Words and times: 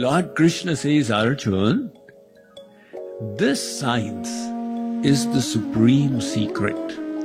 Lord 0.00 0.34
Krishna 0.34 0.76
says, 0.76 1.10
Arjun, 1.10 1.92
this 3.36 3.60
science 3.78 4.30
is 5.06 5.26
the 5.32 5.42
supreme 5.42 6.22
secret 6.22 6.78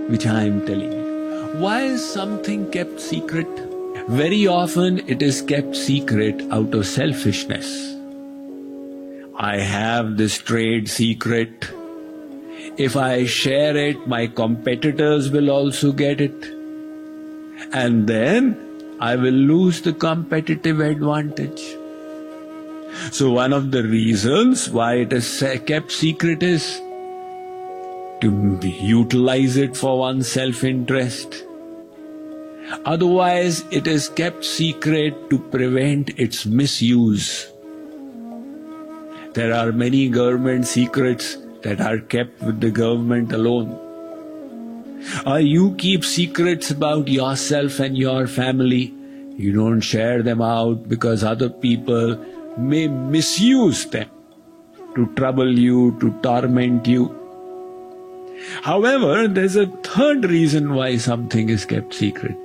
which 0.10 0.26
I 0.28 0.42
am 0.44 0.66
telling 0.66 0.92
you. 0.92 1.54
Why 1.62 1.84
is 1.84 2.04
something 2.06 2.70
kept 2.72 3.00
secret? 3.00 3.48
Very 4.10 4.46
often 4.46 5.00
it 5.08 5.22
is 5.22 5.42
kept 5.42 5.74
secret 5.74 6.42
out 6.52 6.74
of 6.74 6.86
selfishness. 6.86 7.96
I 9.38 9.56
have 9.60 10.18
this 10.18 10.38
trade 10.38 10.90
secret. 10.90 11.72
If 12.76 12.98
I 12.98 13.26
share 13.26 13.78
it, 13.78 14.06
my 14.06 14.28
competitors 14.28 15.30
will 15.30 15.50
also 15.50 15.94
get 15.94 16.20
it. 16.20 16.44
And 17.72 18.06
then 18.06 18.60
I 19.00 19.16
will 19.16 19.42
lose 19.54 19.82
the 19.82 19.94
competitive 19.94 20.82
advantage. 20.82 21.64
So 23.12 23.32
one 23.32 23.54
of 23.54 23.72
the 23.72 23.84
reasons 23.84 24.70
why 24.70 24.96
it 24.96 25.14
is 25.14 25.44
kept 25.66 25.92
secret 25.92 26.44
is 26.44 26.82
to 28.22 28.60
utilize 28.64 29.58
it 29.58 29.76
for 29.76 30.00
one's 30.00 30.28
self-interest. 30.28 31.44
Otherwise, 32.86 33.64
it 33.72 33.86
is 33.86 34.10
kept 34.10 34.44
secret 34.44 35.30
to 35.30 35.38
prevent 35.38 36.18
its 36.18 36.46
misuse. 36.46 37.52
There 39.34 39.54
are 39.54 39.72
many 39.72 40.10
government 40.10 40.66
secrets 40.66 41.38
that 41.62 41.82
are 41.82 42.00
kept 42.00 42.42
with 42.42 42.62
the 42.62 42.72
government 42.72 43.34
alone. 43.34 43.80
Or 45.28 45.40
you 45.40 45.76
keep 45.76 46.04
secrets 46.04 46.72
about 46.72 47.08
yourself 47.08 47.80
and 47.80 47.98
your 47.98 48.26
family. 48.26 48.94
You 49.38 49.52
don't 49.54 49.82
share 49.82 50.24
them 50.24 50.42
out 50.42 50.88
because 50.88 51.24
other 51.24 51.50
people 51.50 52.18
may 52.58 52.88
misuse 52.88 53.86
them 53.86 54.10
to 54.96 55.08
trouble 55.16 55.58
you, 55.58 55.98
to 56.00 56.12
torment 56.22 56.88
you. 56.88 57.14
However, 58.62 59.28
there's 59.28 59.56
a 59.56 59.68
third 59.68 60.26
reason 60.26 60.74
why 60.74 60.98
something 60.98 61.50
is 61.50 61.66
kept 61.66 61.94
secret. 61.94 62.38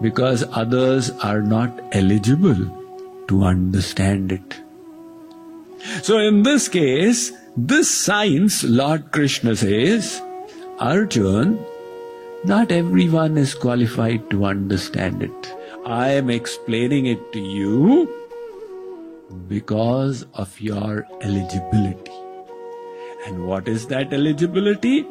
Because 0.00 0.44
others 0.52 1.10
are 1.22 1.40
not 1.40 1.70
eligible 1.92 3.24
to 3.28 3.44
understand 3.44 4.32
it. 4.32 4.60
So 6.02 6.18
in 6.18 6.42
this 6.42 6.68
case, 6.68 7.32
this 7.56 7.90
science, 7.90 8.64
Lord 8.64 9.12
Krishna 9.12 9.56
says, 9.56 10.20
Arjun, 10.78 11.64
not 12.44 12.70
everyone 12.70 13.36
is 13.38 13.54
qualified 13.54 14.30
to 14.30 14.44
understand 14.44 15.22
it. 15.22 15.54
I 15.86 16.10
am 16.10 16.28
explaining 16.30 17.06
it 17.06 17.32
to 17.32 17.40
you 17.40 18.25
because 19.48 20.26
of 20.34 20.60
your 20.60 21.06
eligibility. 21.20 22.12
And 23.26 23.46
what 23.46 23.66
is 23.68 23.86
that 23.88 24.12
eligibility? 24.12 25.06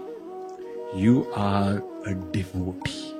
You 0.94 1.30
are 1.33 1.83
a 2.05 2.13
devotee. 2.13 3.13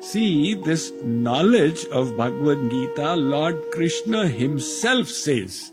See, 0.00 0.54
this 0.54 0.92
knowledge 1.02 1.86
of 1.86 2.16
Bhagavad 2.16 2.70
Gita, 2.70 3.14
Lord 3.16 3.60
Krishna 3.72 4.28
himself 4.28 5.08
says 5.08 5.72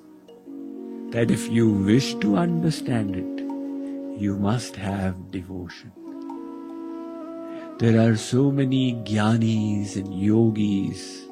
that 1.09 1.29
if 1.29 1.49
you 1.49 1.69
wish 1.69 2.15
to 2.15 2.37
understand 2.37 3.15
it, 3.15 4.19
you 4.19 4.37
must 4.37 4.75
have 4.75 5.31
devotion. 5.31 5.91
There 7.79 7.99
are 7.99 8.15
so 8.15 8.51
many 8.51 8.93
jnanis 9.03 9.97
and 9.97 10.13
yogis 10.13 11.27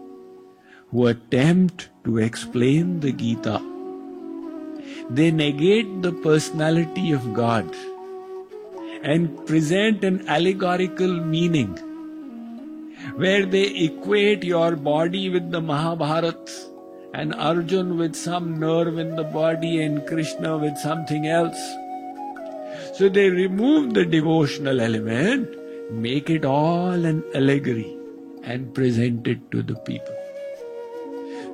who 0.91 1.07
attempt 1.07 1.89
to 2.05 2.17
explain 2.17 2.99
the 2.99 3.11
Gita. 3.11 3.61
They 5.09 5.31
negate 5.31 6.01
the 6.01 6.11
personality 6.11 7.11
of 7.11 7.33
God 7.33 7.73
and 9.03 9.45
present 9.47 10.03
an 10.03 10.27
allegorical 10.27 11.13
meaning 11.35 11.77
where 13.15 13.45
they 13.45 13.67
equate 13.85 14.43
your 14.43 14.75
body 14.75 15.29
with 15.29 15.49
the 15.51 15.61
Mahabharata 15.61 16.51
and 17.13 17.33
Arjun 17.35 17.97
with 17.97 18.15
some 18.15 18.59
nerve 18.59 18.97
in 18.97 19.15
the 19.15 19.23
body 19.23 19.81
and 19.81 20.05
Krishna 20.07 20.57
with 20.57 20.77
something 20.77 21.27
else. 21.27 21.59
So 22.93 23.09
they 23.09 23.29
remove 23.29 23.93
the 23.93 24.05
devotional 24.05 24.79
element, 24.79 25.49
make 25.91 26.29
it 26.29 26.45
all 26.45 27.05
an 27.05 27.23
allegory 27.33 27.97
and 28.43 28.73
present 28.73 29.27
it 29.27 29.51
to 29.51 29.61
the 29.63 29.75
people. 29.75 30.20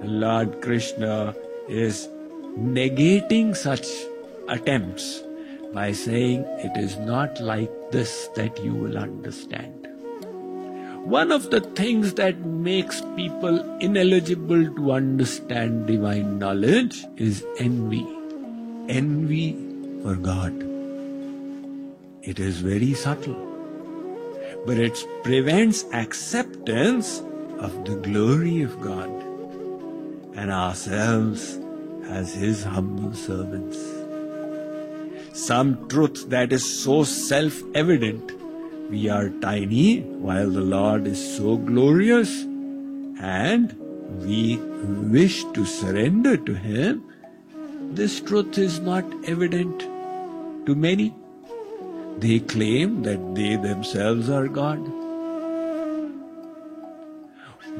Lord 0.04 0.62
Krishna 0.62 1.36
is 1.68 2.08
negating 2.56 3.56
such 3.56 3.88
attempts 4.48 5.24
by 5.74 5.92
saying 5.92 6.46
it 6.60 6.78
is 6.78 6.98
not 6.98 7.42
like 7.42 7.72
this 7.92 8.30
that 8.36 8.64
you 8.64 8.74
will 8.74 8.98
understand. 8.98 9.88
One 11.04 11.32
of 11.32 11.50
the 11.50 11.62
things 11.62 12.14
that 12.16 12.40
makes 12.40 13.02
people 13.16 13.60
ineligible 13.80 14.76
to 14.76 14.92
understand 14.92 15.88
divine 15.88 16.38
knowledge 16.38 17.04
is 17.16 17.46
envy. 17.60 18.06
Envy 18.90 19.54
for 20.04 20.16
God. 20.16 20.54
It 22.22 22.40
is 22.40 22.60
very 22.60 22.94
subtle, 22.94 23.36
but 24.66 24.78
it 24.78 25.04
prevents 25.24 25.86
acceptance 25.94 27.24
of 27.60 27.86
the 27.86 27.96
glory 27.96 28.62
of 28.62 28.80
God 28.82 29.27
and 30.38 30.52
ourselves 30.52 31.60
as 32.08 32.34
His 32.34 32.64
humble 32.64 33.14
servants. 33.14 33.78
Some 35.34 35.88
truth 35.90 36.30
that 36.30 36.54
is 36.54 36.66
so 36.84 37.04
self-evident 37.04 38.32
we 38.90 39.10
are 39.10 39.30
tiny 39.42 40.02
while 40.28 40.50
the 40.50 40.62
Lord 40.62 41.08
is 41.08 41.22
so 41.38 41.58
glorious 41.58 42.44
and 43.20 43.76
we 44.22 44.58
wish 45.18 45.44
to 45.56 45.66
surrender 45.66 46.38
to 46.38 46.54
Him, 46.54 47.04
this 47.92 48.20
truth 48.22 48.58
is 48.58 48.80
not 48.80 49.04
evident 49.26 49.80
to 50.66 50.76
many. 50.76 51.14
They 52.20 52.40
claim 52.40 53.04
that 53.04 53.36
they 53.36 53.56
themselves 53.56 54.30
are 54.30 54.48
God. 54.48 54.80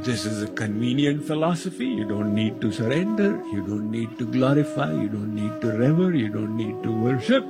This 0.04 0.26
is 0.26 0.44
a 0.44 0.48
convenient 0.48 1.26
philosophy. 1.26 1.86
You 1.86 2.06
don't 2.06 2.34
need 2.34 2.62
to 2.62 2.72
surrender. 2.72 3.42
You 3.52 3.66
don't 3.66 3.92
need 3.92 4.18
to 4.20 4.26
glorify. 4.26 4.92
You 4.94 5.10
don't 5.10 5.36
need 5.36 5.60
to 5.62 5.78
rever. 5.78 6.16
You 6.16 6.30
don't 6.30 6.56
need 6.56 6.82
to 6.84 6.92
worship. 6.92 7.44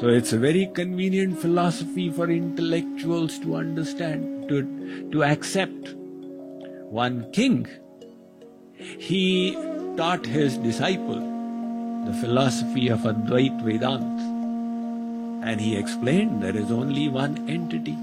So 0.00 0.08
it's 0.08 0.32
a 0.34 0.38
very 0.38 0.66
convenient 0.74 1.38
philosophy 1.38 2.10
for 2.10 2.30
intellectuals 2.30 3.38
to 3.40 3.56
understand, 3.56 4.48
to, 4.48 5.10
to 5.10 5.24
accept. 5.24 5.94
One 6.90 7.32
king, 7.32 7.66
he 8.76 9.54
taught 9.96 10.26
his 10.26 10.58
disciple 10.58 11.36
the 12.06 12.12
philosophy 12.20 12.88
of 12.88 13.00
Advait 13.00 13.60
Vedanta 13.62 14.22
And 15.42 15.60
he 15.60 15.76
explained 15.76 16.42
there 16.42 16.56
is 16.56 16.70
only 16.70 17.08
one 17.08 17.48
entity. 17.48 17.96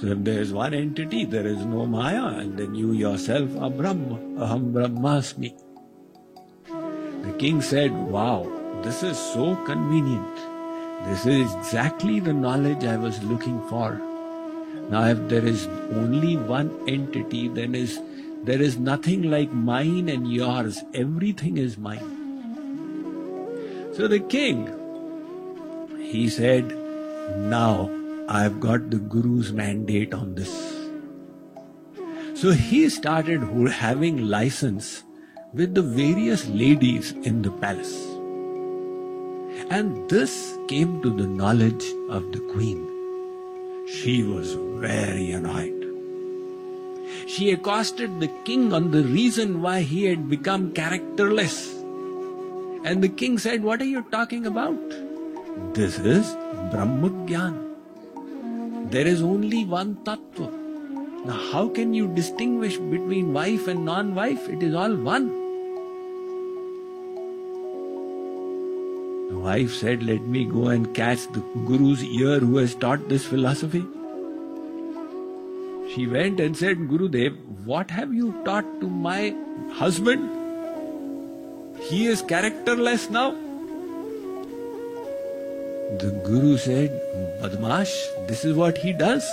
So 0.00 0.06
if 0.06 0.24
there 0.24 0.40
is 0.40 0.50
one 0.50 0.72
entity, 0.72 1.26
there 1.26 1.46
is 1.46 1.58
no 1.58 1.84
Maya, 1.84 2.38
and 2.38 2.56
then 2.56 2.74
you 2.74 2.92
yourself 2.92 3.54
are 3.60 3.68
Brahma, 3.68 4.18
Aham 4.44 4.72
Brahmasmi. 4.72 5.52
The 7.24 7.32
king 7.36 7.60
said, 7.60 7.92
Wow, 7.92 8.50
this 8.82 9.02
is 9.02 9.18
so 9.18 9.56
convenient. 9.66 10.36
This 11.04 11.26
is 11.26 11.54
exactly 11.54 12.18
the 12.18 12.32
knowledge 12.32 12.82
I 12.84 12.96
was 12.96 13.22
looking 13.22 13.60
for. 13.68 14.00
Now, 14.88 15.04
if 15.04 15.28
there 15.28 15.44
is 15.44 15.66
only 15.92 16.38
one 16.38 16.72
entity, 16.88 17.48
then 17.48 17.74
is 17.74 18.00
there 18.44 18.62
is 18.62 18.78
nothing 18.78 19.30
like 19.30 19.52
mine 19.52 20.08
and 20.08 20.32
yours. 20.32 20.82
Everything 20.94 21.58
is 21.58 21.76
mine. 21.76 22.16
So 23.92 24.08
the 24.08 24.20
king, 24.20 24.66
he 26.00 26.30
said, 26.30 26.74
now 27.36 27.90
I've 28.32 28.60
got 28.60 28.90
the 28.90 28.98
Guru's 28.98 29.52
mandate 29.52 30.14
on 30.14 30.36
this. 30.36 30.52
So 32.40 32.52
he 32.52 32.88
started 32.88 33.42
having 33.68 34.28
license 34.28 35.02
with 35.52 35.74
the 35.74 35.82
various 35.82 36.46
ladies 36.46 37.10
in 37.10 37.42
the 37.42 37.50
palace. 37.50 38.06
And 39.68 40.08
this 40.08 40.56
came 40.68 41.02
to 41.02 41.10
the 41.10 41.26
knowledge 41.26 41.84
of 42.08 42.30
the 42.30 42.38
queen. 42.52 42.86
She 43.88 44.22
was 44.22 44.54
very 44.54 45.32
annoyed. 45.32 45.88
She 47.26 47.50
accosted 47.50 48.20
the 48.20 48.30
king 48.44 48.72
on 48.72 48.92
the 48.92 49.02
reason 49.02 49.60
why 49.60 49.80
he 49.80 50.04
had 50.04 50.28
become 50.28 50.72
characterless. 50.72 51.74
And 52.84 53.02
the 53.02 53.08
king 53.08 53.38
said, 53.38 53.64
What 53.64 53.82
are 53.82 53.92
you 53.96 54.04
talking 54.12 54.46
about? 54.46 54.78
This 55.74 55.98
is 55.98 56.32
Brahmagyan. 56.70 57.69
There 58.90 59.06
is 59.06 59.22
only 59.22 59.64
one 59.64 59.94
Tattva. 60.04 60.46
Now, 61.24 61.38
how 61.52 61.68
can 61.68 61.94
you 61.94 62.08
distinguish 62.12 62.76
between 62.76 63.32
wife 63.32 63.68
and 63.68 63.84
non 63.84 64.16
wife? 64.16 64.48
It 64.48 64.64
is 64.64 64.74
all 64.74 64.96
one. 64.96 65.28
The 69.28 69.38
wife 69.38 69.72
said, 69.74 70.02
Let 70.02 70.22
me 70.22 70.44
go 70.44 70.66
and 70.68 70.92
catch 70.92 71.28
the 71.28 71.40
Guru's 71.68 72.02
ear 72.02 72.40
who 72.40 72.56
has 72.56 72.74
taught 72.74 73.08
this 73.08 73.24
philosophy. 73.24 73.84
She 75.94 76.08
went 76.08 76.40
and 76.40 76.56
said, 76.56 76.88
Guru 76.88 77.08
Dev, 77.08 77.36
what 77.64 77.92
have 77.92 78.12
you 78.12 78.42
taught 78.44 78.80
to 78.80 78.88
my 78.88 79.32
husband? 79.72 80.28
He 81.78 82.06
is 82.08 82.22
characterless 82.22 83.08
now. 83.08 83.36
The 85.98 86.12
Guru 86.24 86.56
said, 86.56 86.90
Badmash, 87.42 87.90
this 88.28 88.44
is 88.44 88.54
what 88.54 88.78
he 88.78 88.92
does. 88.92 89.28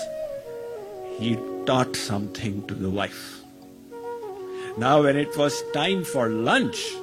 He 1.19 1.37
taught 1.67 1.95
something 1.95 2.65
to 2.65 2.73
the 2.73 2.89
wife. 2.89 3.41
Now, 4.75 5.03
when 5.03 5.17
it 5.17 5.37
was 5.37 5.61
time 5.71 6.03
for 6.03 6.29
lunch, 6.29 6.95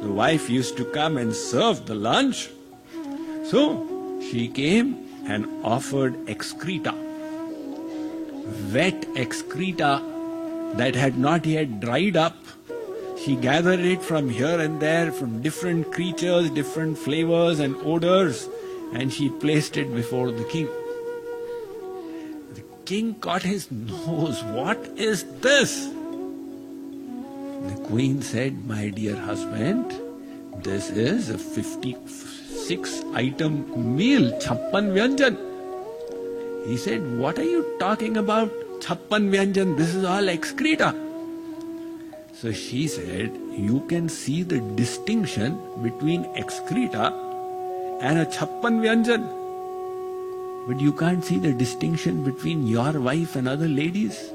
the 0.00 0.08
wife 0.08 0.48
used 0.48 0.76
to 0.76 0.84
come 0.84 1.16
and 1.16 1.34
serve 1.34 1.86
the 1.86 1.96
lunch. 1.96 2.48
So 3.46 4.20
she 4.30 4.46
came 4.46 5.08
and 5.26 5.46
offered 5.64 6.28
excreta, 6.28 6.94
wet 8.72 9.04
excreta 9.16 10.00
that 10.74 10.94
had 10.94 11.18
not 11.18 11.44
yet 11.44 11.80
dried 11.80 12.16
up. 12.16 12.36
She 13.18 13.34
gathered 13.34 13.80
it 13.80 14.00
from 14.00 14.28
here 14.30 14.60
and 14.60 14.78
there, 14.78 15.10
from 15.10 15.42
different 15.42 15.92
creatures, 15.92 16.50
different 16.50 16.96
flavors 16.96 17.58
and 17.58 17.74
odors, 17.84 18.48
and 18.92 19.12
she 19.12 19.28
placed 19.28 19.76
it 19.76 19.94
before 19.94 20.30
the 20.30 20.44
king. 20.44 20.68
The 22.54 22.62
king 22.84 23.14
caught 23.14 23.42
his 23.42 23.70
nose. 23.70 24.42
What 24.44 24.78
is 24.96 25.24
this? 25.40 25.86
The 27.66 27.80
queen 27.86 28.22
said, 28.22 28.66
My 28.66 28.90
dear 28.90 29.16
husband, 29.16 29.92
this 30.62 30.90
is 30.90 31.30
a 31.30 31.38
56 31.38 33.02
item 33.14 33.96
meal, 33.96 34.30
chappan 34.40 34.92
vyanjan. 34.92 35.36
He 36.66 36.76
said, 36.76 37.18
What 37.18 37.38
are 37.38 37.44
you 37.44 37.76
talking 37.78 38.16
about? 38.16 38.50
Chappan 38.80 39.30
vyanjan, 39.30 39.76
this 39.76 39.94
is 39.94 40.04
all 40.04 40.28
excreta. 40.28 40.94
So 42.34 42.52
she 42.52 42.86
said, 42.86 43.36
You 43.52 43.80
can 43.88 44.08
see 44.08 44.42
the 44.42 44.60
distinction 44.76 45.58
between 45.82 46.26
excreta 46.36 47.25
and 48.00 48.18
a 48.18 48.26
chappan 48.26 48.80
vyanjan. 48.84 49.26
But 50.68 50.80
you 50.80 50.92
can't 50.92 51.24
see 51.24 51.38
the 51.38 51.52
distinction 51.52 52.24
between 52.24 52.66
your 52.66 53.00
wife 53.00 53.36
and 53.36 53.48
other 53.48 53.68
ladies. 53.68 54.30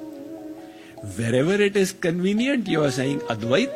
Wherever 1.17 1.53
it 1.53 1.75
is 1.75 1.91
convenient, 1.91 2.67
you 2.67 2.83
are 2.83 2.91
saying 2.91 3.19
Advait. 3.21 3.73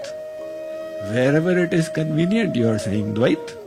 Wherever 1.12 1.58
it 1.60 1.74
is 1.74 1.90
convenient, 1.90 2.56
you 2.56 2.70
are 2.70 2.80
saying 2.80 3.14
Dvait. 3.14 3.58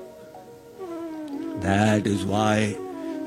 That 1.60 2.06
is 2.06 2.24
why 2.24 2.76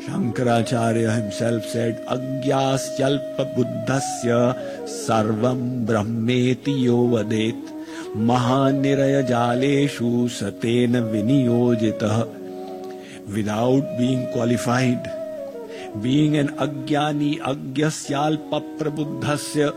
Shankaracharya 0.05 1.15
himself 1.15 1.65
said, 1.65 2.03
Agyasyalpa 2.07 3.55
buddhasya 3.55 4.55
sarvam 4.85 5.85
brahmeti 5.85 6.81
yo 6.83 7.07
vadet 7.07 7.61
mahaniraya 8.15 9.21
jaleshu 9.27 10.27
satena 10.27 11.03
viniyojitah 11.11 12.40
without 13.27 13.97
being 13.97 14.31
qualified, 14.31 15.03
being 16.01 16.38
an 16.38 16.50
agyani 16.57 17.39
agyasyalpa 17.39 18.62
prabuddhasya 18.77 19.73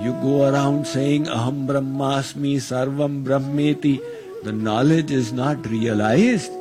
you 0.00 0.12
go 0.22 0.48
around 0.48 0.86
saying 0.86 1.24
Aham 1.24 1.66
Brahmasmi 1.66 2.54
Sarvam 2.64 3.24
Brahmeti. 3.24 4.00
The 4.44 4.52
knowledge 4.52 5.10
is 5.10 5.32
not 5.32 5.66
realized. 5.66 6.52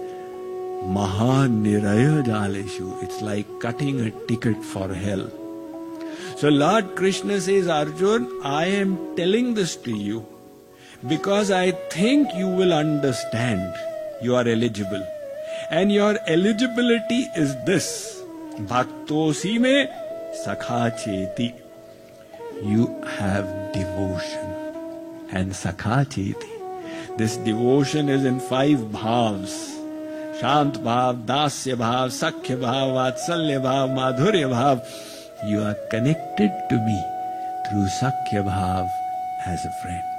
Mahan 0.96 1.64
Niraya 1.64 2.24
Jaleshu. 2.26 3.04
It's 3.04 3.22
like 3.22 3.46
cutting 3.60 4.02
a 4.02 4.10
ticket 4.26 4.64
for 4.64 4.92
hell. 4.92 5.30
So 6.38 6.50
Lord 6.50 6.96
Krishna 6.96 7.40
says, 7.40 7.68
Arjun, 7.68 8.28
I 8.44 8.66
am 8.66 9.16
telling 9.16 9.54
this 9.54 9.76
to 9.76 9.92
you 9.92 10.26
because 11.08 11.52
I 11.52 11.72
think 11.92 12.34
you 12.34 12.48
will 12.48 12.74
understand. 12.74 13.72
You 14.20 14.36
are 14.36 14.48
eligible. 14.48 15.06
And 15.70 15.92
your 15.92 16.18
eligibility 16.28 17.28
is 17.36 17.56
this. 17.66 18.22
Bhaktosi 18.58 19.60
me 19.60 19.88
sakha 20.46 20.92
cheti 20.98 21.54
you 22.64 22.88
have 23.04 23.72
devotion. 23.74 24.54
And 25.30 25.52
sakhacheti. 25.52 27.18
This 27.18 27.38
devotion 27.38 28.10
is 28.10 28.26
in 28.26 28.40
five 28.40 28.80
bhavs. 28.80 29.76
Shant 30.40 30.76
bhav, 30.84 31.26
dasya 31.26 31.76
bhav, 31.76 32.10
sakhya 32.10 32.58
bhav, 32.58 32.94
vatsalya 32.98 33.62
bhav, 33.62 33.90
madhurya 33.94 34.50
bhav. 34.50 34.82
You 35.46 35.62
are 35.64 35.76
connected 35.92 36.52
to 36.70 36.76
me 36.76 37.04
through 37.70 37.88
sakhya 38.02 38.44
bhav 38.44 38.90
as 39.46 39.66
a 39.66 39.72
friend. 39.82 40.17